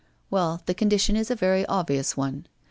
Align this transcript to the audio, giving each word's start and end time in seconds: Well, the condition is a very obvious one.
Well, 0.31 0.63
the 0.65 0.73
condition 0.73 1.15
is 1.15 1.29
a 1.29 1.35
very 1.35 1.63
obvious 1.67 2.17
one. 2.17 2.47